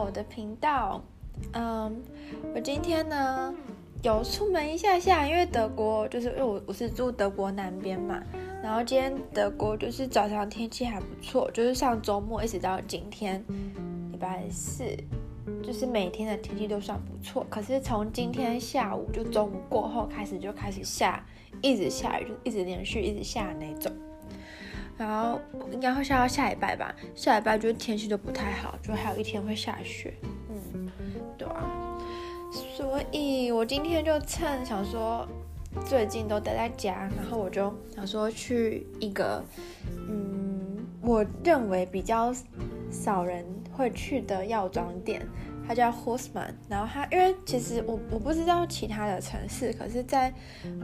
[0.00, 1.02] 我的频道。
[1.52, 2.02] 嗯，
[2.54, 3.54] 我今天呢
[4.02, 8.20] 有出门一下下，因为德国就是因为我我是住德国南边嘛，
[8.62, 13.44] 然后今天德国就是早上天气还不错，就是上周末一直到今天
[14.10, 14.84] 礼拜四，
[15.62, 17.46] 就是每天的天气都算不错。
[17.48, 21.24] 可是从今天下午就中午过后开始就开始下，
[21.62, 23.92] 一直下雨，就一直连续一直下那种。
[24.98, 30.12] 然后应该会下到下礼拜吧，下礼拜就是天气就不太好，就还有一天会下雪。
[30.50, 30.90] 嗯，
[31.38, 31.96] 对啊，
[32.76, 35.24] 所以我今天就趁想说
[35.86, 39.40] 最近都待在家，然后我就想说去一个
[40.08, 42.34] 嗯，我认为比较
[42.90, 45.24] 少人会去的药妆店，
[45.64, 46.54] 它叫 Horseman。
[46.68, 50.34] 然后它因为其实我我不知道其他的城市，可是在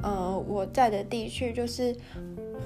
[0.05, 1.97] 呃我在的地区就是。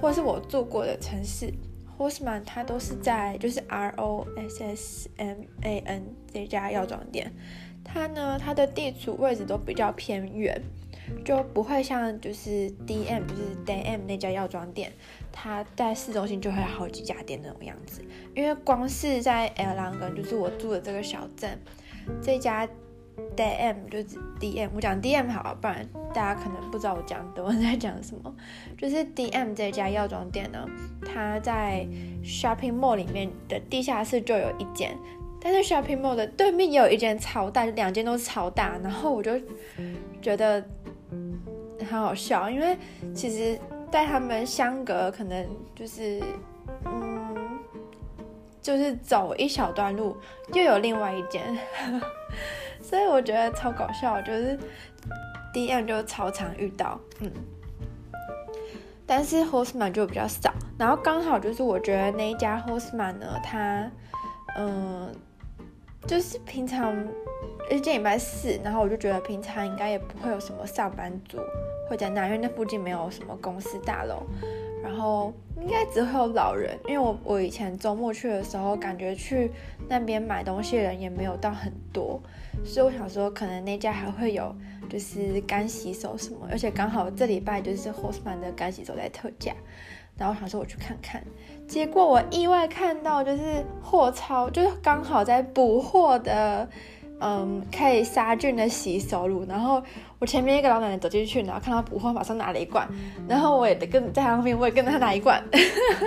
[0.00, 1.52] 或是我住过的城市
[1.98, 7.32] ，Horsman，它都是在就是 R O S S M A N 这家药妆店，
[7.84, 10.62] 它呢它的地处位置都比较偏远，
[11.24, 14.92] 就不会像就是 D M 就是 D M 那家药妆店，
[15.32, 18.00] 它在市中心就会好几家店那种样子，
[18.34, 21.58] 因为光是在 Erlangen 就是我住的这个小镇，
[22.22, 22.68] 这家。
[23.36, 28.34] DM 就是 DM，我讲 DM 好，不然大家可能不知道我讲德文在讲什么。
[28.76, 30.66] 就是 DM 这家药妆店呢，
[31.06, 31.86] 它在
[32.24, 34.96] Shopping Mall 里面的地下室就有一间，
[35.40, 38.78] 但是 Shopping Mall 的对面也有一间超大，两间都是超大。
[38.82, 39.40] 然后我就
[40.20, 40.64] 觉得
[41.10, 42.76] 很好笑，因为
[43.14, 43.58] 其实
[43.90, 46.20] 在他们相隔可能就是
[46.84, 47.58] 嗯，
[48.60, 50.16] 就是走一小段路
[50.52, 51.42] 又有另外一间。
[52.82, 54.58] 所以我觉得超搞笑，就是
[55.52, 57.30] DM 就超常遇到，嗯，
[59.06, 60.52] 但是 Horseman 就比较少。
[60.78, 63.90] 然后刚好就是我觉得那一家 Horseman 呢，它，
[64.56, 65.12] 嗯，
[66.06, 66.96] 就是平常，
[67.68, 71.38] 今天礼拜四，然后我就觉得平常应该也不会有什么上班族
[71.88, 74.22] 会在那，因为那附近没有什么公司大楼。
[74.82, 79.50] 然后应该只会有老人，因为我我以前周末去的时候，感觉去
[79.88, 82.20] 那边买东西的人也没有到很多，
[82.64, 84.54] 所以我想说可能那家还会有
[84.88, 89.52] 就是干洗手什么，而且刚好这礼拜就是 Horseman 的干洗手在特价，
[90.16, 91.22] 然后我想说我去看看，
[91.66, 96.68] 结果我意外看到就是货超，就是刚好在补货的。
[97.20, 99.82] 嗯，可以杀菌的洗手乳，然后
[100.20, 102.88] 我前面一个老奶奶走进去，然后看到补货，马上拿了一罐，
[103.26, 105.42] 然后我也得跟在旁边，我也跟他拿一罐，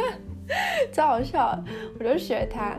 [0.94, 1.62] 超好笑，
[2.00, 2.78] 我就学他。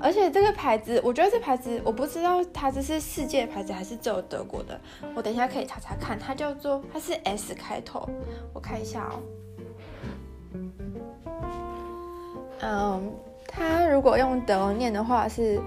[0.00, 4.80] 而且这个牌子，我觉得这牌子我不知道它这是世界牌子还是只有德国的，
[5.16, 8.08] 我等一下可以查查看，它叫做它是 S 开头，
[8.52, 9.18] 我看一下哦。
[12.60, 13.12] 嗯，
[13.48, 15.60] 它如果用德文念的话是。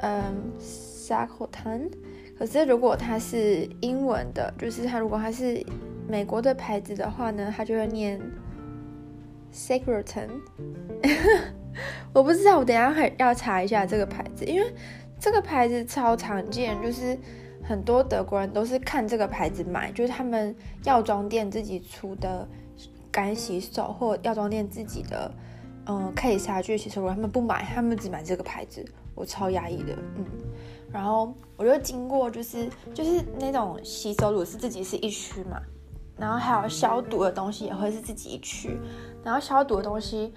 [0.00, 1.90] 嗯，Sagrotan。
[2.38, 5.64] 可是如果它是英文的，就是它如果它是
[6.08, 8.20] 美国的牌子的话呢，它就会念
[9.52, 10.28] Sacrotan。
[12.12, 14.72] 我不知道，我等下还要查一下这个牌子，因为
[15.18, 17.18] 这个牌子超常见，就是
[17.62, 20.54] 很多德国人都是看这个牌子买，就是他们
[20.84, 22.48] 药妆店自己出的
[23.10, 25.30] 干洗手或药妆店自己的
[25.86, 28.84] 嗯可以杀菌洗手乳，他们不买，他们只买这个牌子。
[29.18, 30.24] 我超压抑的，嗯，
[30.92, 35.60] 然后我就经过，就是就是那种洗手乳是自己是一区嘛，
[36.16, 38.78] 然后还有消毒的东西也会是自己一区，
[39.24, 40.32] 然后消毒的东西，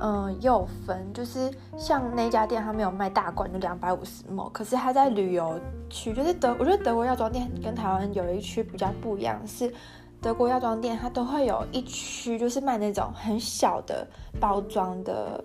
[0.00, 5.58] 嗯、呃，也有分，就是像那家店他没有卖大罐，就两百五十 ml，可是他在旅游
[5.88, 9.72] 区，就是德，我觉得德国药妆店跟台湾有一区比较不一样，是
[10.20, 14.06] 德国药妆店它都会有一区就是卖那种很小的
[14.38, 15.42] 包装的。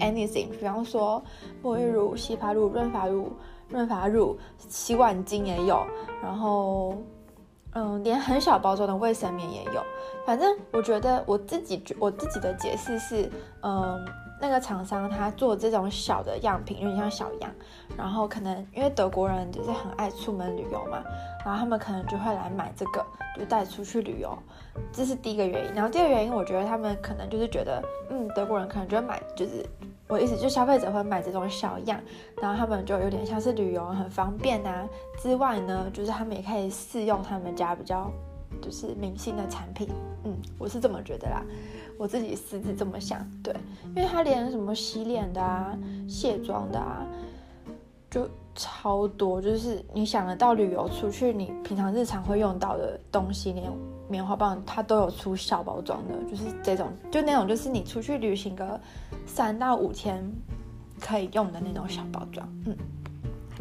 [0.00, 1.22] anything，比方说
[1.62, 3.32] 沐浴乳、洗发露、润发乳、
[3.68, 5.86] 润发乳、洗碗巾也有，
[6.20, 6.96] 然后
[7.74, 9.82] 嗯，连很小包装的卫生棉也有。
[10.26, 13.30] 反正我觉得我自己觉我自己的解释是，
[13.62, 14.04] 嗯。
[14.40, 17.50] 那个厂商他做这种小的样品，有点像小样，
[17.96, 21.02] 然后可能因为德国人就是很爱出门旅游嘛，
[21.44, 23.04] 然后他们可能就会来买这个，
[23.38, 24.36] 就带出去旅游，
[24.92, 25.74] 这是第一个原因。
[25.74, 29.64] 然后第二个原因，我觉得他们可能就是觉得，嗯，德国人可能就会买，就是
[30.08, 32.00] 我意思就消费者会买这种小样，
[32.40, 34.88] 然后他们就有点像是旅游很方便啊。
[35.20, 38.10] 之外呢，就是他们也可以试用他们家比较
[38.60, 39.88] 就是明星的产品，
[40.24, 41.42] 嗯，我是这么觉得啦。
[41.98, 43.54] 我自己私自这么想，对，
[43.94, 45.76] 因为他连什么洗脸的啊、
[46.08, 47.06] 卸妆的啊，
[48.10, 53.70] 就超多，就是你想得到旅游出去，你平常日常会用到的东西，连
[54.08, 58.80] 棉花棒它都有出小包装的，就是这种，就那种，就是你出去旅行个
[59.26, 60.24] 三到五天，
[61.00, 62.76] 可以用的那种小包装，嗯。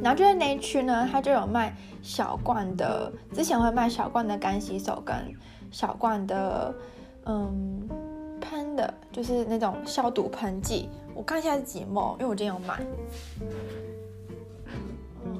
[0.01, 5.16] 然后就在那一区呢，它就有卖小罐的，之前会卖小罐的干洗手跟
[5.72, 6.74] 小罐的，
[7.25, 7.88] 嗯，
[8.40, 10.90] 喷的，就是那种消毒喷剂。
[11.13, 12.81] 我看一下是几毛因为我今天有买。
[15.25, 15.38] 嗯，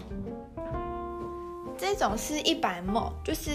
[1.78, 3.52] 这种是一百毛就是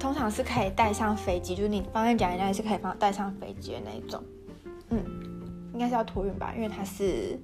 [0.00, 4.22] 通常是可以带上飞机，就是你放在夹里面是可以放带上飞机的那一种。
[4.88, 5.04] 嗯，
[5.74, 7.38] 应该是要托运吧，因为它是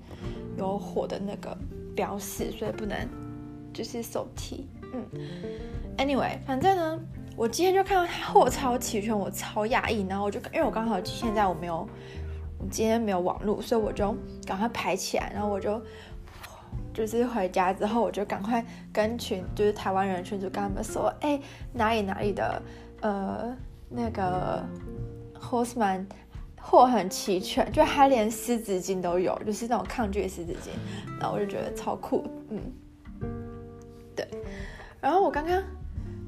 [0.56, 1.54] 有火的那个。
[1.94, 2.96] 标示，所以不能
[3.72, 4.68] 就是手提。
[4.92, 5.06] 嗯
[5.96, 7.00] ，anyway，反正呢，
[7.36, 10.06] 我今天就看到它货超齐全，我超讶异。
[10.06, 11.88] 然后我就因为我刚好现在我没有，
[12.58, 14.14] 我今天没有网络，所以我就
[14.46, 15.30] 赶快排起来。
[15.32, 15.82] 然后我就
[16.92, 21.40] 就是回家之后，我就赶快跟群就是台湾人群就跟他们说，哎，
[21.72, 22.62] 哪里哪里的
[23.00, 23.56] 呃
[23.88, 24.62] 那个
[25.40, 26.06] horseman。
[26.64, 30.68] 货很齐全，就它连湿纸巾都有，就是那种抗菌湿纸巾，
[31.20, 32.60] 然后我就觉得超酷，嗯，
[34.16, 34.26] 对。
[35.00, 35.62] 然后我刚刚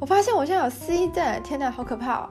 [0.00, 2.31] 我发现我现在有失忆症，天哪，好可怕哦！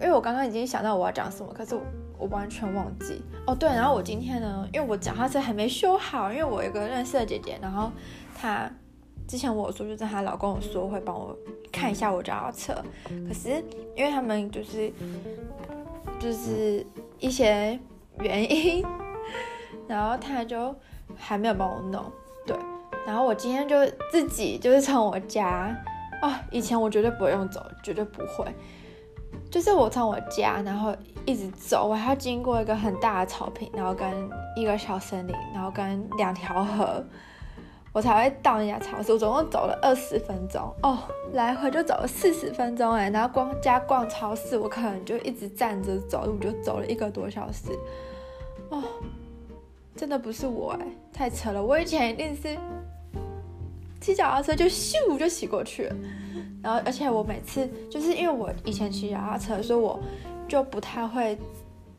[0.00, 1.74] 因为我刚刚已经想到我要讲什么，可是
[2.18, 3.22] 我，完全忘记。
[3.46, 7.90] 哦，对，然后我今天呢，因为我脚踏车还没修好，因为我有个认识的姐姐，然后
[8.36, 8.68] 她
[9.28, 11.34] 之前我说就是她老公有说会帮我
[11.72, 12.74] 看一下我脚踏车，
[13.28, 13.64] 可是
[13.94, 14.92] 因为他们就是
[16.20, 16.84] 就是。
[17.18, 17.78] 一些
[18.20, 18.84] 原因，
[19.86, 20.74] 然后他就
[21.16, 22.04] 还没有帮我弄，
[22.46, 22.56] 对，
[23.06, 23.76] 然后我今天就
[24.10, 25.76] 自己就是从我家，
[26.22, 28.44] 哦，以前我绝对不会用走，绝对不会，
[29.50, 34.08] 就是我从我家，然后一直走，我还要经过一个很大的草坪，然后跟
[34.56, 37.04] 一个小森林，然后跟两条河。
[37.96, 40.70] 我才会到那家超市，我总共走了二十分钟。
[40.82, 40.98] 哦，
[41.32, 47.70] 来回就走了四十分钟哎，然后光加逛超市，我可能就一直站着走路，就走了一个多小时，
[48.68, 48.82] 哦，
[49.96, 52.58] 真的不是我哎，太扯了，我以前一定是
[53.98, 55.96] 骑脚踏车就咻就骑过去了，
[56.62, 59.98] 然后而且我每次就是因为我以前骑脚踏车，所以我
[60.46, 61.38] 就不太会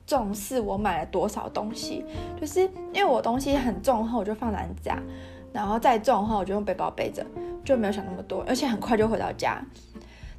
[0.05, 2.05] 重视我买了多少东西，
[2.39, 5.01] 就是因为我东西很重后，我就放篮子啊。
[5.57, 7.25] 然后再重的话，我就用背包背着，
[7.65, 9.59] 就没有想那么多，而且很快就回到家。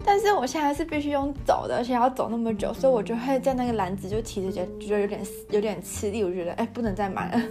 [0.05, 5.21] 但是我现在是必须用走的，而且要走那么久，所以我就会在那个篮子就提着，觉觉得有点
[5.51, 6.23] 有点吃力。
[6.23, 7.43] 我觉得哎，不能再买了，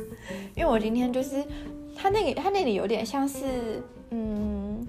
[0.56, 1.44] 因为我今天就是
[1.94, 4.88] 他那个他那里有点像是嗯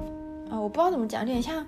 [0.49, 1.67] 啊、我不知道怎么讲，有点像。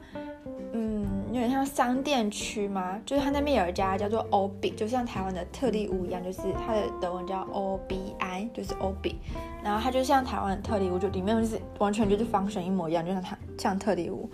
[1.32, 3.00] 有点像商店区吗？
[3.06, 9.14] 就是它那边有一家叫做 Obi，就像台湾的特力屋一样，就是它的德文叫 OBI，就是 OB。
[9.62, 14.28] 然后它就像台湾的特力屋，就里面就是完全就是方形一模一样，就像它像特力屋。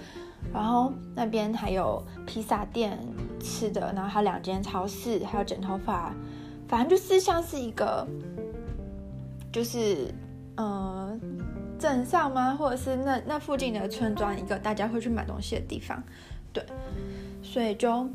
[0.54, 2.98] 然后那边还有披萨店
[3.40, 6.14] 吃的，然后还有两间超市，还有剪头发，
[6.69, 8.06] 反正就是像是一个，
[9.52, 10.14] 就是
[10.56, 11.19] 呃
[11.78, 12.54] 镇上吗？
[12.54, 16.02] 或者是那那附近的村庄，一个大家会去买东西的地方。
[16.56, 16.64] 对，
[17.43, 18.08] 所以就，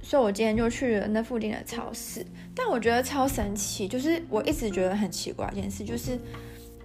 [0.00, 2.24] 所以我今天就去了那附近的超市。
[2.54, 6.18] 但我觉得超神奇，就是我一直觉得很奇怪一件事，就是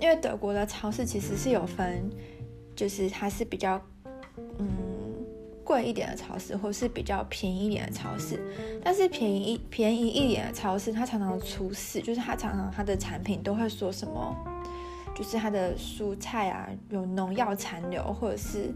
[0.01, 2.09] 因为德国的超市其实是有分，
[2.75, 3.81] 就是它是比较
[4.57, 4.67] 嗯
[5.63, 8.37] 贵一点的超市，或是比较便宜一点的超市。
[8.83, 14.35] 但是便宜便宜一点的超市，它常常出事，就是它常常它的产品都会说什么，
[15.15, 18.73] 就是它的蔬菜啊有农药残留，或者是。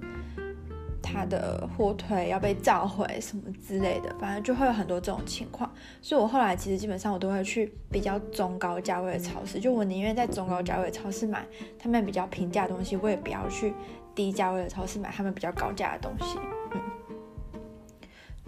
[1.04, 5.70] 他的火腿要被召回什么之类的，反正就会有很多这种情况。
[6.02, 11.46] 所以我后来其实基本上我都会去比较中高价位的超市，就我宁愿在中高价位的超市买
[11.78, 13.74] 他们比较平价的东西，我也不要去
[14.16, 16.40] 低价位的超市买他们比较高价的东西。
[16.72, 16.82] 嗯，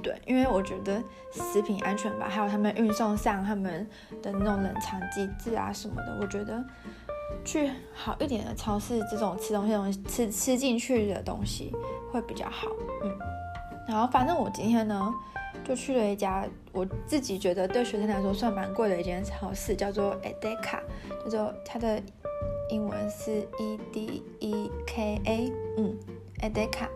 [0.01, 3.85] 对，因为我觉得食品安全吧，还有他们运送上他们
[4.23, 6.63] 的那种冷藏机制啊什么的，我觉得。
[7.43, 11.71] 去好一点的超市，这种吃东西东西吃吃进去的东西
[12.11, 12.67] 会比较好，
[13.03, 13.11] 嗯。
[13.87, 15.13] 然后反正我今天呢，
[15.63, 20.79] 就去了一家我自己觉得对学生来说算蛮贵的一间超市，叫做 Edeka，
[21.23, 22.01] 叫做它的
[22.69, 25.95] 英文是 E D E K A，嗯
[26.41, 26.87] ，Edeka。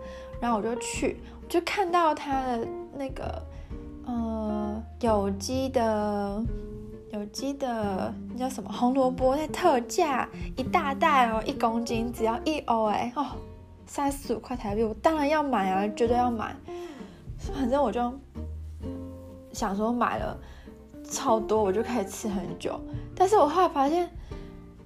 [0.42, 2.68] 然后我就去，我就看到它的
[2.98, 3.42] 那个
[4.06, 6.44] 呃有机的。
[7.12, 13.26] 有机的那叫什么红萝卜在特价，一大袋哦，一公斤只要一欧哎哦，
[13.88, 16.56] 三十五块台币，我当然要买啊，绝对要买。
[17.38, 18.14] 反正我就
[19.52, 20.38] 想说买了
[21.04, 22.80] 超多，我就可以吃很久。
[23.16, 24.08] 但是我后来发现，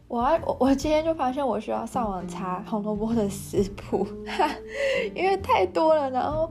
[0.07, 4.07] 我要我我今天就发现我需要上网查红萝卜的食谱，
[5.13, 6.09] 因为太多了。
[6.09, 6.49] 然后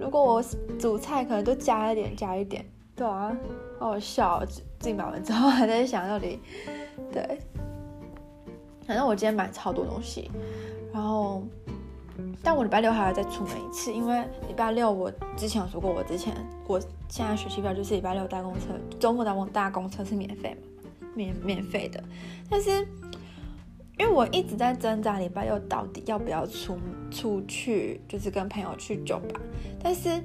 [0.00, 0.42] 如果我
[0.80, 2.64] 煮菜，可能都加一点加一点。
[2.96, 3.30] 对啊，
[3.78, 4.42] 好好笑。
[4.82, 6.40] 进买完之后还在想到底，
[7.12, 7.38] 对，
[8.84, 10.28] 反正我今天买超多东西，
[10.92, 11.42] 然后，
[12.42, 16.34] 但我礼拜六还要再出门一次，因为礼拜六我之前有说过，我之前
[16.66, 22.02] 我现在学期表就是礼拜六搭公车，周末搭公搭公车是免费嘛，免免费的，
[22.50, 22.86] 但是
[23.98, 26.76] 因为我一直在挣扎礼拜六到底要不要出
[27.10, 29.40] 出去，就是跟朋友去酒吧，
[29.80, 30.20] 但是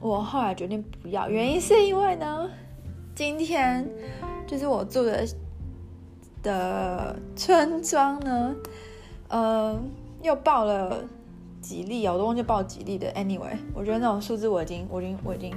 [0.00, 2.50] 我后来决定不要，原因是因为呢，
[3.14, 3.88] 今天
[4.46, 5.26] 就是我住的。
[6.42, 8.52] 的村庄呢，
[9.28, 9.80] 呃，
[10.22, 11.04] 又报了
[11.60, 13.08] 几例啊，我都忘记报几例的。
[13.12, 15.56] Anyway，我觉得那种数字我已经，我已经，我已经，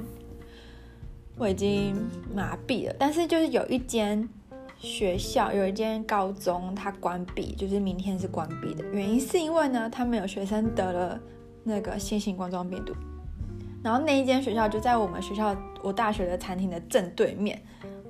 [1.40, 1.96] 我已经
[2.36, 2.96] 麻痹了。
[3.00, 4.30] 但是就是有一间
[4.78, 8.86] 学校，有一间高中，它关闭，就是明天是关闭的。
[8.92, 11.20] 原因是因为呢，他们有学生得了
[11.64, 12.94] 那个新型冠状病毒，
[13.86, 17.62] 然后那一间学校就在我们学校，我大学的餐厅的正对面。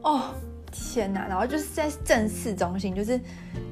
[0.02, 0.34] 哦。
[0.78, 3.18] 天哪，然后就是在正市中心，就是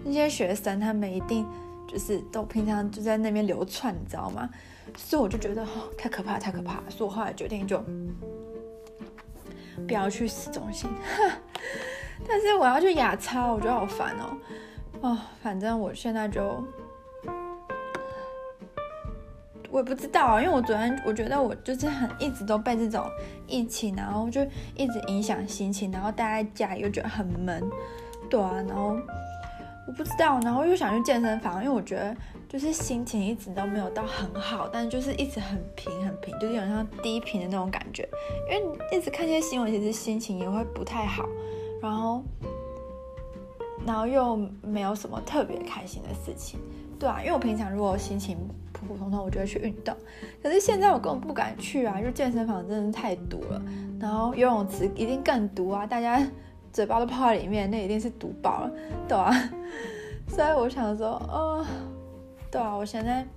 [0.06, 1.46] 那些学生他们一定
[1.86, 4.50] 就是都平常就在那边流窜，你知道吗？
[4.96, 7.84] 所以我就觉得哦，太可怕，太可怕，所以我后来决定就
[9.86, 10.90] 不要去市中心。
[12.26, 14.38] 但是我要去亚超，我觉得好烦哦。
[15.02, 16.64] 哦，反正我现在就。
[19.74, 23.04] 我也不知道啊，因为我昨天我觉得我就是很一直都被这种
[23.48, 24.40] 疫情，然后就
[24.76, 27.64] 一直影响心情，然后待在家又觉得很闷，
[28.30, 28.96] 对啊，然后
[29.88, 32.16] 我不知道，然后又想去健身房，因为我觉得
[32.48, 38.08] 就是心情一直都没有到很好，但就是一直很平很平，就是有像低频的那种感觉，
[38.52, 41.28] 因为一直看这些新闻，其实心情也会不太好，
[41.82, 42.24] 然后
[43.88, 46.60] 然后又没有什么特别开心的事情，
[47.04, 48.38] 对啊，因为我平常如果心情
[48.72, 49.94] 普普通通，我就会去运动。
[50.42, 53.62] 可是现在我根本不敢去啊，就健身房真的太毒了。
[54.00, 56.26] 然后游泳池一定更毒啊，大家
[56.72, 58.72] 嘴巴都泡在里面，那一定是毒爆了，
[59.06, 59.34] 对啊。
[60.30, 61.66] 所以我想说，哦，
[62.50, 63.28] 对啊，我现在，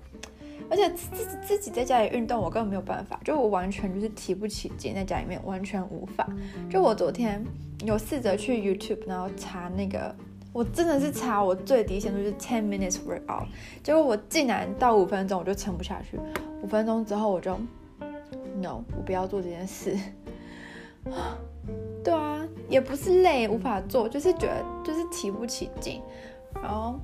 [0.71, 6.25] 而且自己自己在家里运动，我根本没有办法，就我完全就是提不起劲，在家里面完全无法。
[6.71, 7.45] 就我昨天
[7.85, 10.15] 有试着去 YouTube，然后查那个。
[10.57, 13.45] 我真的是查我最低限度是 ten minutes workout，
[13.83, 16.19] 结果我竟然到五分钟我就撑不下去，
[16.63, 17.55] 五分钟之后我就
[18.63, 19.95] no，我不要做这件事。
[22.03, 26.01] 对啊，也不是累无法做，就是觉得就是提不起劲。
[26.55, 26.99] 然后，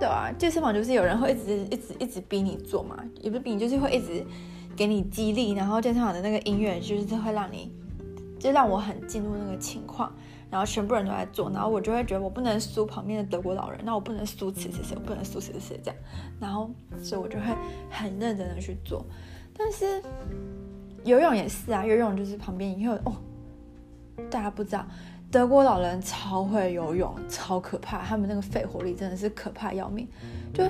[0.00, 4.26] 对啊，健身房就是有人会一直一直一直逼你做嘛，也不是逼你，就是会一直
[4.74, 5.52] 给你激励。
[5.52, 7.70] 然后健身房的那个音乐就是会让你，
[8.40, 10.12] 就让我很进入那个情况。
[10.50, 15.96] 然后全部人都在做，然后我就会觉得我不能输旁边的德国老人，那我不能输此此此，我不能输此此此这样，
[16.40, 16.68] 然后
[17.02, 17.46] 所以我就会
[17.88, 19.06] 很认真的去做。
[19.56, 20.02] 但是
[21.04, 23.14] 游泳也是啊，游泳就是旁边以后哦，
[24.28, 24.84] 大家不知道
[25.30, 30.08] 德国老人超会游泳，超可怕，他们那个肺活力真的是可怕要命，
[30.52, 30.64] 就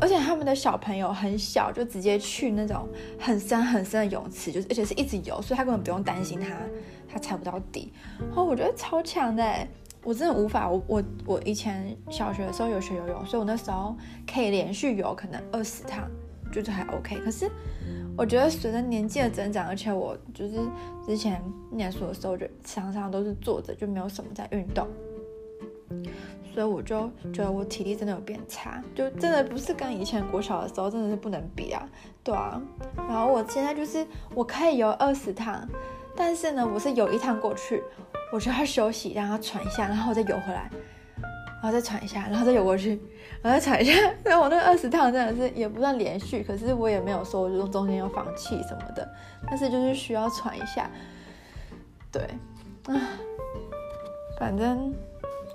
[0.00, 6.56] 而且他们的小朋友很小就直接去那种很深很深的泳池，就是而且是一直游，所以他根本不用担心他。
[7.12, 7.92] 他踩不到底，
[8.34, 9.44] 哦，我觉得超强的，
[10.04, 10.70] 我真的无法。
[10.70, 13.96] 我我我以前小学的时候有学游泳，所以我那时候
[14.32, 16.08] 可以连续游可能二十趟，
[16.52, 17.18] 就是还 OK。
[17.18, 17.50] 可是
[18.16, 20.60] 我觉得随着年纪的增长，而且我就是
[21.04, 24.86] 之前念书的时候，就常常都是坐着，就没有什么在运动，
[26.54, 31.88] 所以我就觉得我体力真的有变差，就真的不是跟以前国小的时候真的是不能比啊，
[32.22, 32.62] 对啊。
[32.96, 35.68] 然后我现在就是我可以游二十趟。
[36.22, 37.82] 但是呢，我是游一趟过去，
[38.30, 40.70] 我就要休息，让它喘一下，然后我再游回来，
[41.16, 43.00] 然后再喘一下，然后再游过去，
[43.40, 43.94] 然后再喘一下。
[44.22, 49.08] 所以我那二十趟真的是也不算连续，可是我也没有说我就中间要放弃什么的，
[49.46, 50.90] 但是就是需要喘一下。
[52.12, 52.22] 对，
[52.84, 53.00] 啊，
[54.38, 54.94] 反正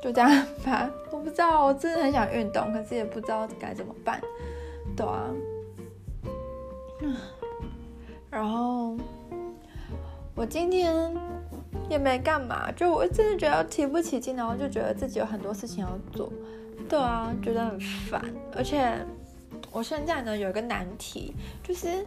[0.02, 0.30] 就这样
[0.66, 0.90] 吧。
[1.12, 4.20] 我不知道，我真的很想运动，可是也不知道该怎么办。
[4.98, 5.30] 对啊，
[8.32, 8.98] 然后。
[10.46, 11.14] 今天
[11.90, 16.32] 也没干嘛，就我真的觉得提不起劲，然后就觉得自己有很多事情要做，
[16.88, 18.24] 对啊，觉得很烦。
[18.56, 18.94] 而且
[19.72, 22.06] 我现在呢有一个难题，就是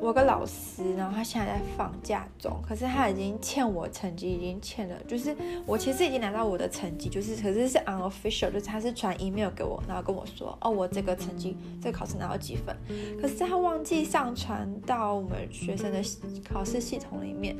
[0.00, 12.74] 我有个老师，然后他现在在放假中，可是他已经欠我成绩，已经欠了，就是我其实已经拿到我的成绩，就是可是是 unofficial，就是他是传 email 给我，然后跟我说，哦，我这个成绩这个考试拿到几分，
[13.20, 16.02] 可是他忘记上传到我们学生的
[16.42, 17.56] 考试系统里面。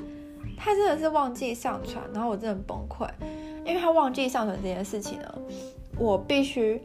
[0.62, 3.08] 他真的是忘记上传，然后我真的崩溃，
[3.64, 5.34] 因为他忘记上传这件事情呢，
[5.98, 6.78] 我必须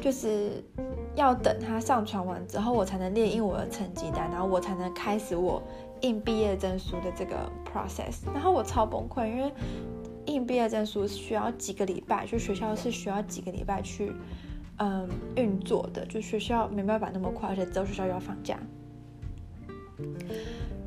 [0.00, 0.64] 就是
[1.14, 5.62] 要等他上传完之后，我才能列印我的成绩单，然后我才能开始我
[6.00, 7.36] 印毕业证书的这个
[7.70, 9.52] process，然后我超崩溃，因为
[10.24, 14.12] 印毕业证书需要几个礼拜，就学校是需要几个礼拜去
[14.78, 15.06] 嗯
[15.36, 18.58] 运作的，就学校没办法那么快，而且之后学校又要放假。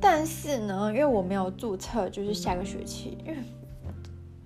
[0.02, 3.38] 但是呢，因为我没有注册，就是下个学期，因为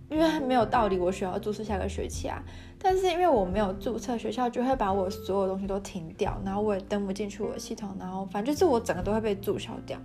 [0.10, 2.44] 因为没有道理我学校注册下个学期啊。
[2.78, 9.98] 但是因为我没有注册，学校就会把我所有东西都停掉，然后我也登不进去我的系统，然后反正就是我整个都会被注销掉。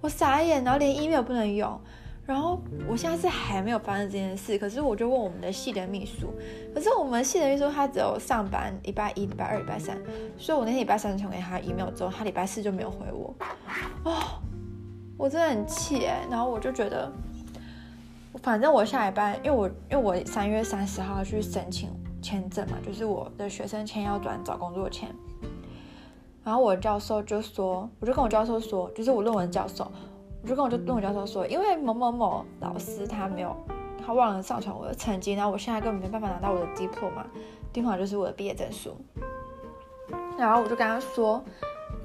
[0.00, 1.78] 我傻眼，然后连 email 不能用。
[2.28, 6.28] 然后我现在是还没有发生这件事，可是我就问我们的系的秘书，
[6.74, 9.98] 可是我们系的秘书他只有上班礼拜一、礼拜二、礼拜三，
[10.36, 13.34] 所以我那天礼拜三传给他 email 之后，他礼拜四就没有回我。
[14.04, 14.42] 哦，
[15.16, 17.10] 我真的很气哎，然后我就觉得，
[18.42, 21.88] 反正我下礼拜，因为我因为我三月三十号去申请
[22.20, 25.08] 签证嘛，就是我的学生签要转找工作签，
[26.44, 29.90] 然后我教授就说，我就跟我教授说，就是我论文教授。
[30.48, 33.54] 我就跟我就跟我教授说，因为某某某老师他没有，
[34.02, 38.96] 他忘了上传我的成绩，然后我现在根本没办法拿到我的 diploma，diploma 就是我的毕业证书。
[40.38, 41.44] 然后我就跟他说，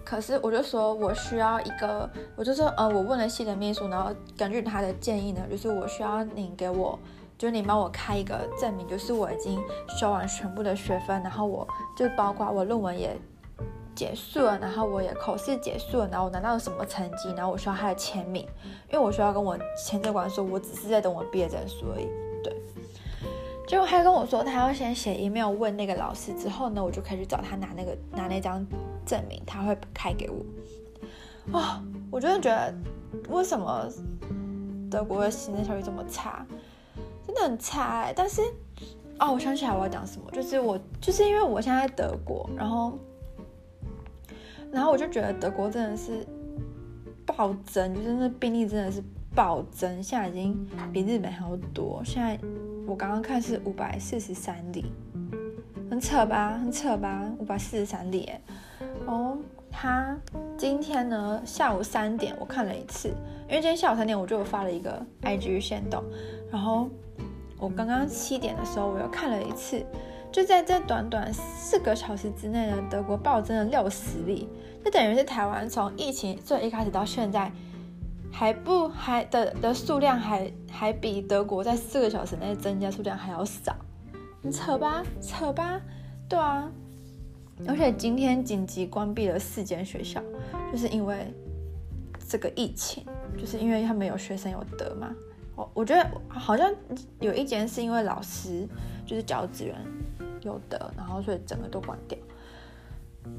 [0.04, 7.00] 可是我就说我需要一个，我就说呃，我问了系的秘书，然后根据他的建议呢，就是我需要你给我，
[7.38, 9.58] 就是你帮我开一个证明，就是我已经
[9.98, 13.18] 修完全部的学分，然后我就包括我论文也。
[13.96, 18.48] 结束了，然后我也口试结束了，然后我拿到了什么成绩，然后我需要他的签名，
[18.92, 22.08] 因为我需要跟我签证官说，我只是在等我毕业证书而已。
[22.44, 22.56] 对，
[23.68, 28.66] 结果他跟我说，他要先写 email 问那个老师，之后呢，我就可以去找他拿那个拿那张
[29.06, 31.58] 证明，他会开给我。
[31.58, 32.74] 啊、哦，我真的觉得，
[33.30, 33.88] 为什么
[34.90, 36.46] 德国的行政效率这么差？
[37.26, 38.14] 真的很差哎。
[38.16, 38.42] 但是，
[39.20, 42.98] 哦，我想起来我要讲什么，就是我就是因为我现在在德国，然后。
[44.74, 46.26] 然后我就觉得德国真的是
[47.28, 49.04] 暴增，就是那病例真的是
[49.36, 52.02] 暴增，现在已经比日本还要多。
[52.04, 52.40] 现在
[52.88, 54.86] 我刚刚看是五百四十三例，
[55.92, 56.58] 很扯吧？
[56.58, 57.32] 很扯吧？
[57.38, 58.42] 五百四十三例，哎，
[59.06, 59.38] 哦，
[59.70, 60.18] 他
[60.58, 63.10] 今天呢下午三点我看了一次，
[63.48, 66.04] 因为今天下午三点我就发了一个 IG 限动，
[66.52, 66.90] 然后
[67.60, 69.86] 我刚刚七点的时候我又看了一次。
[70.34, 74.50] 就在这短短四个小时之内呢，德国暴增了六十例，
[74.84, 77.52] 就等于是台湾从疫情最一开始到现在，
[78.32, 83.76] 还不还的的数量还还比德国在四个小时内增加数量还要少，
[84.42, 85.80] 你扯吧扯吧，
[86.28, 86.68] 对啊，
[87.68, 90.20] 而且今天紧急关闭了四间学校，
[90.72, 91.32] 就是因为
[92.28, 93.06] 这个疫情，
[93.38, 95.14] 就是因为他们有学生有得嘛，
[95.56, 96.74] 我我觉得好像
[97.20, 98.68] 有一间是因为老师
[99.06, 99.76] 就是教职员。
[100.44, 102.18] 有的，然后所以整个都关掉。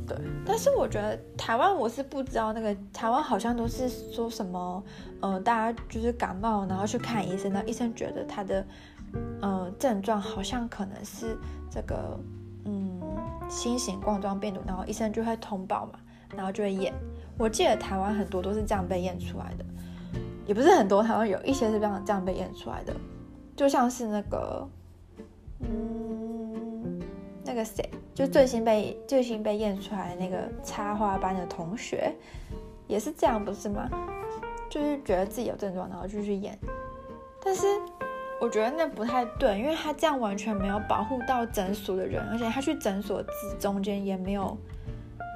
[0.07, 4.83] 对，但是我觉得台湾我是不知道那个台湾好像都是说什么，
[5.21, 8.65] 呃，大家就是感冒，然后去看医生，那医生觉得他的
[9.43, 11.37] 呃症状好像可能是
[11.71, 12.19] 这个
[12.65, 12.99] 嗯
[13.51, 15.99] 新型冠状病毒，然后医生就会通报嘛，
[16.35, 16.95] 然后就会验。
[17.37, 19.65] 我记得台湾很多都是这样被验出来的，
[20.47, 22.95] 也不是很多，台湾有一些是这样这样被验出来的，
[23.55, 24.67] 就像是那个
[25.61, 26.34] 嗯。
[27.55, 32.13] 那个谁，就最新被最新被验出来那个插花班的同学，
[32.89, 33.89] 也是这样，不是吗？
[34.69, 36.59] 就是觉得自己有症状，然后就去验。
[37.45, 37.65] 但是
[38.41, 44.59] 我觉得那不太对，因为他这样完全没有保护到诊所的人，而且他去诊所之中间也没有，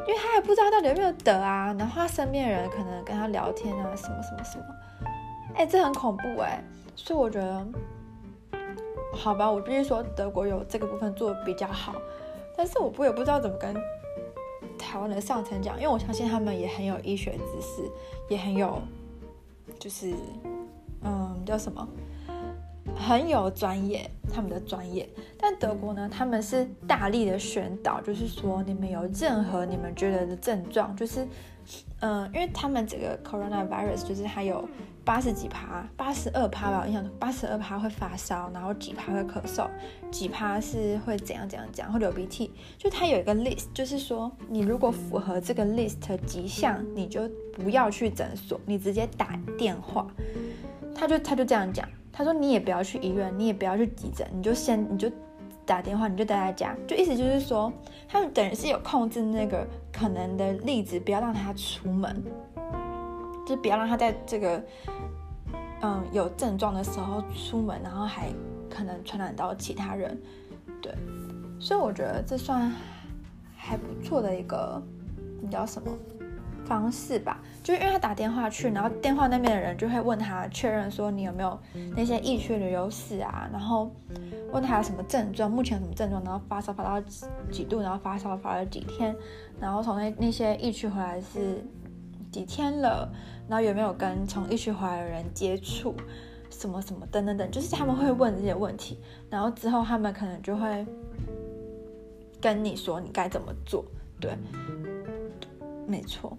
[0.08, 1.72] 因为他也不知道到底有没有得啊。
[1.78, 4.64] 然后他身边的人可能跟他聊天啊，什么什么什么，
[5.54, 6.60] 哎，这很恐怖哎。
[6.96, 7.64] 所以我觉得。
[9.18, 11.94] 好吧，我必须说德国有这个部分做的比较好，
[12.56, 13.74] 但是我不也不知道怎么跟
[14.78, 17.82] 台湾的上层讲，因为我相信他们也很有医学知识，
[18.28, 18.80] 也很有
[19.78, 20.14] 就是
[21.02, 21.86] 嗯叫什么，
[22.98, 25.08] 很有专业，他们的专业。
[25.38, 31.26] 但德国呢，他们是大力的宣导，就是说你们有任何你们觉得的症状，就是
[32.00, 34.68] 嗯，因为他们这个 coronavirus 就是还有。
[35.04, 39.66] 八十几趴，八十二趴吧，我印象中八十二趴会发烧，然后几趴会咳嗽，
[40.10, 42.52] 几趴是会怎样怎样讲，会流鼻涕。
[42.76, 50.06] 就它有一个 list，就是说你如果符合这个 list 几项，你就不要去诊所，你直接打电话。
[50.94, 55.08] 他就他就这样讲，他说你也不要去医院，你也不要去急诊，你就先你就
[55.64, 56.74] 打电话，你就待在家。
[56.84, 57.72] 就意思就是说，
[58.08, 62.20] 他们等于是有控制那个可能的例子，不要让他出门。
[63.46, 64.60] 就不要让他在这个，
[65.80, 68.30] 嗯，有症状的时候出门，然后还
[68.68, 70.20] 可能传染到其他人，
[70.82, 70.92] 对，
[71.60, 72.68] 所以我觉得这算
[73.56, 74.82] 还不错的一个，
[75.40, 75.88] 你叫什么
[76.64, 77.40] 方式吧？
[77.62, 81.58] 就因为他打电话去，然后电话那边的人就会问他确认说你有没有
[81.94, 83.90] 那些疫区旅游史啊，然后
[84.52, 87.00] 问他有什么症状，目前有什么症状，然后发烧发到
[87.50, 89.14] 几度，然后发烧发了几天，
[89.60, 91.62] 然后从那那些疫区回来是
[92.32, 93.10] 几天了，
[93.48, 95.94] 然后有没有跟从疫区回来的人接触，
[96.50, 100.86] 什么什么等等等，就是他们会问这些问题，然后之后他们可能就会
[102.40, 103.84] 跟你说你该怎么做，
[104.18, 104.32] 对，
[105.86, 106.36] 没错。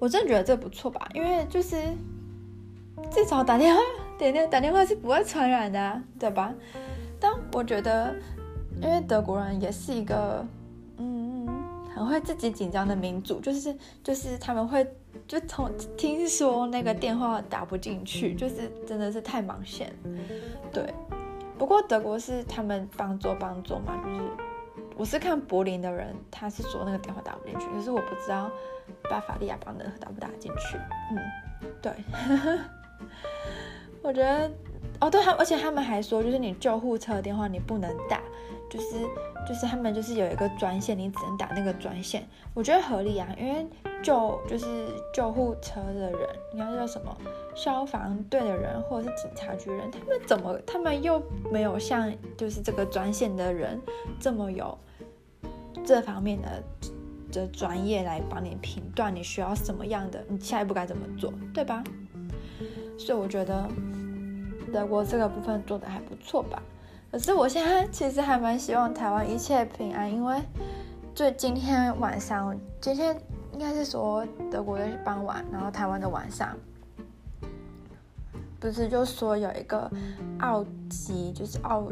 [0.00, 1.76] 我真的觉得这不错吧，因为就是
[3.12, 3.80] 至少打电话，
[4.18, 6.52] 点点打电话是不会传染的啊，对吧？
[7.20, 8.16] 但我觉得，
[8.80, 10.44] 因为德国人也是一个
[10.96, 11.46] 嗯
[11.94, 14.86] 很会自己紧张的民族，就是就是他们会
[15.28, 19.92] 就从听说那个电话打不进去，就是真的是太忙线，
[20.72, 20.92] 对。
[21.58, 24.49] 不过德国是他们帮做帮做嘛，就是。
[25.00, 28.50] 我是看柏林的人，他是说那个电话打不进去，可是我不知道
[29.08, 30.76] 巴伐利亚邦的打不打进去。
[31.10, 31.90] 嗯，对，
[34.04, 34.50] 我觉得
[35.00, 38.20] 哦，对，他而且他们还说，就是你救护车的电话你不能打，
[38.68, 38.98] 就是
[39.48, 42.28] 就是他们就是有一个专线，你只能打那个专线。
[42.52, 43.66] 我觉得合理啊，因为
[44.02, 44.66] 救就是
[45.14, 47.16] 救护车的人，你要叫什么
[47.54, 53.80] 消防队的人或者是警察局人，他们怎么他们又没有像就是这个专线的人
[54.20, 54.76] 这么有。
[55.84, 56.62] 这方面的
[57.32, 61.82] 的专业来帮你评断你需要什么样的，你下一步该怎么做，对吧？
[62.98, 63.68] 所以我觉得
[64.72, 66.62] 德国这个部分做得还不错吧。
[67.10, 70.40] 可是我现在其实还蛮希望台湾一切平安，因为
[71.14, 73.16] 就今天晚上，今天
[73.52, 76.56] 应该是说德国的傍晚，然后台湾的晚上，
[78.60, 79.90] 不是就说有一个
[80.40, 81.90] 澳籍，就是澳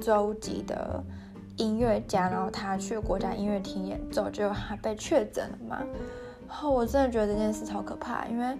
[0.00, 1.02] 洲籍的。
[1.62, 5.78] 音乐家，然后他去国家音乐厅演奏，结果还被确诊了嘛。
[6.48, 8.58] 然后我真的觉得这件事超可怕，因为，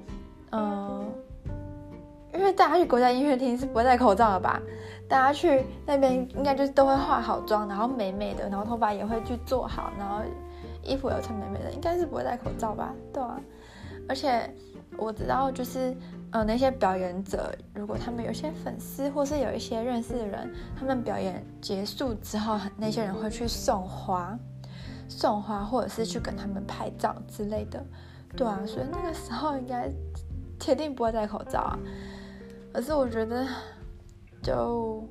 [0.52, 1.12] 嗯、
[2.32, 4.60] 因为大家去国家音乐厅是不会戴口罩的吧？
[5.08, 10.22] 大家去那边应该就是都会化好妆，然后美美的，然后头发也会去做好，然后
[10.82, 12.94] 衣服也穿美美的，应该是不会戴口罩吧？
[13.12, 13.38] 对啊，
[14.08, 14.48] 而且
[14.96, 15.94] 我知道就是。
[16.32, 24.34] 呃，那些表演者，如果他们有些粉丝，或是有一些认识的人，他们表演结束之后，那些人会去送花，
[25.10, 27.84] 送花，或者是去跟他们拍照之类的，
[28.34, 29.90] 对啊，所以那个时候应该
[30.58, 31.78] 铁定不会戴口罩啊。
[32.72, 33.46] 可是我觉得，
[34.42, 35.06] 就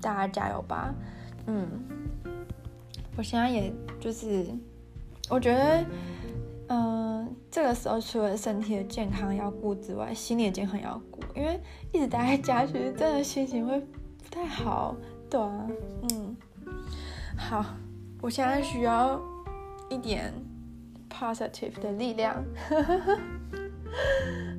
[0.00, 0.94] 大家加油吧，
[1.48, 1.66] 嗯，
[3.16, 4.46] 我现在也就是，
[5.28, 5.84] 我觉得。
[6.68, 11.60] 嗯、呃，这个时候除了身体的健康要顾之外，心理的健康要顾，因为
[11.92, 14.94] 一直待在家，其实真的心情会不太好，
[15.30, 15.66] 对啊，
[16.10, 16.36] 嗯，
[17.36, 17.64] 好，
[18.20, 19.20] 我现在需要
[19.88, 20.32] 一点
[21.10, 22.44] positive 的力量，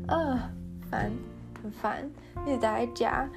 [0.08, 0.40] 嗯，
[0.90, 1.12] 烦，
[1.62, 2.10] 很烦，
[2.46, 3.30] 一直待在家。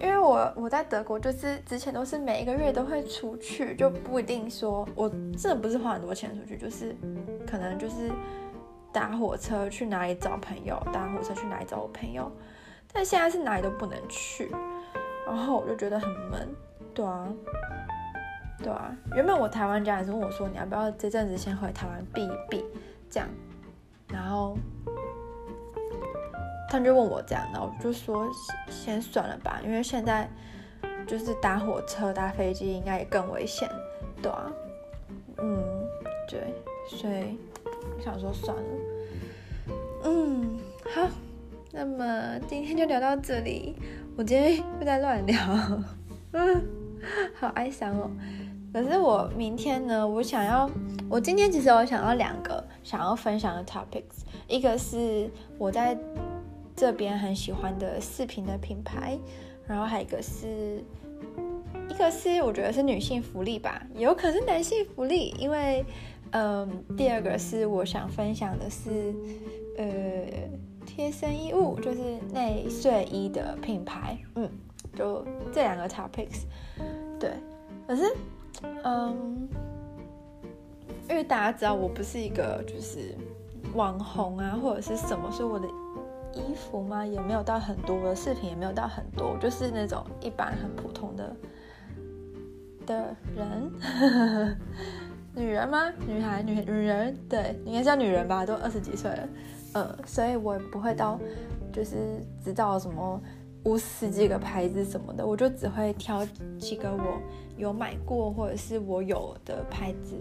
[0.00, 6.94] 因为我我在德国，就是之前都是每一个月都会出去，就不一定说我真的不是花很多钱出去，就是
[7.46, 8.10] 可能就是
[8.92, 12.30] 搭火车去哪里找朋友，搭火车去哪里找我朋友。
[12.92, 14.50] 但现在是哪里都不能去，
[15.26, 16.48] 然后我就觉得很闷，
[16.94, 17.28] 对啊，
[18.62, 18.96] 对啊。
[19.14, 22.64] 原本我台湾家人是问我说，你要不要这阵子先回台湾避一避，
[23.10, 23.28] 这样，
[24.08, 24.56] 然后。
[26.70, 28.28] 他就问我这样，然后我就说
[28.68, 30.28] 先算了吧，因为现在
[31.06, 33.66] 就是搭火车、搭飞机应该也更危险，
[34.22, 34.52] 对啊，
[35.38, 35.64] 嗯，
[36.28, 36.52] 对，
[36.86, 37.38] 所以
[38.04, 38.62] 想说算了，
[40.04, 40.58] 嗯，
[40.94, 41.08] 好，
[41.72, 43.74] 那么今天就聊到这里，
[44.16, 45.38] 我今天又在乱聊，
[46.32, 46.62] 嗯，
[47.34, 48.10] 好哀伤哦。
[48.70, 50.70] 可是我明天呢，我想要，
[51.08, 55.96] 我今天其实我想要两个想要分享的 topics，一个是我在。
[56.78, 59.18] 这边很喜欢的饰品的品牌，
[59.66, 60.80] 然后还有一个是，
[61.90, 65.84] 一个是我觉得是女性福利吧，有可能是男性福利，因为，
[66.30, 69.12] 嗯，第二个是我想分享的是，
[69.76, 69.88] 呃，
[70.86, 74.48] 贴身衣物，就是内睡衣的品牌，嗯，
[74.94, 76.44] 就这两个 topics，
[77.18, 77.32] 对，
[77.88, 78.04] 可是，
[78.84, 79.48] 嗯，
[81.10, 83.16] 因为大家知道我不是一个就是
[83.74, 85.66] 网红啊或者是什么，所以我的。
[86.34, 87.04] 衣服吗？
[87.04, 91.36] 也没有到很多，的饰品也没有到很多，就是那种一般很普通的
[92.86, 94.56] 的人，
[95.34, 95.90] 女人吗？
[96.06, 99.28] 女孩、女女人，对，应该叫女人吧，都二十几岁了，
[99.74, 101.18] 呃，所以我也不会到，
[101.72, 101.96] 就是
[102.44, 103.20] 知道什么
[103.64, 106.24] 五十几个牌子什么的，我就只会挑
[106.58, 107.20] 几个我
[107.56, 110.16] 有买过或者是我有的牌子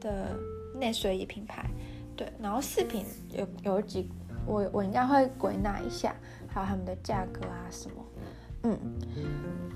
[0.00, 0.28] 的
[0.74, 1.68] 内水衣品牌。
[2.14, 4.10] 对，然后饰品有有几，
[4.46, 6.14] 我我应该会归纳一下
[6.48, 8.04] 还有他们的价格啊什么。
[8.64, 8.78] 嗯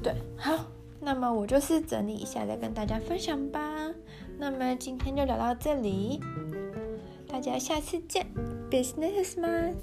[0.00, 0.64] 对好
[1.00, 3.60] 那么我就是整理一下再跟大家分享吧。
[4.38, 6.20] 那么今天就聊到这里
[7.26, 8.26] 大家下次见
[8.70, 9.74] businessman